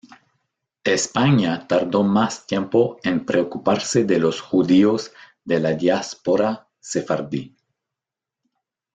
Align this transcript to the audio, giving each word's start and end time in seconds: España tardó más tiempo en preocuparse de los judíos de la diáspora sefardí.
España 0.83 1.67
tardó 1.67 2.01
más 2.01 2.47
tiempo 2.47 2.97
en 3.03 3.23
preocuparse 3.23 4.03
de 4.03 4.17
los 4.17 4.41
judíos 4.41 5.13
de 5.45 5.59
la 5.59 5.73
diáspora 5.73 6.67
sefardí. 6.79 7.55